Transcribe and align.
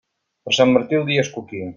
Per 0.47 0.53
Sant 0.59 0.73
Martí, 0.77 0.99
el 1.01 1.05
dia 1.11 1.27
és 1.27 1.31
coquí. 1.39 1.61